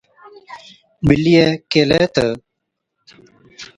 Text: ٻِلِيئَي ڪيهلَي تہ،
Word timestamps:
ٻِلِيئَي 1.07 1.45
ڪيهلَي 1.71 2.01
تہ، 2.13 2.25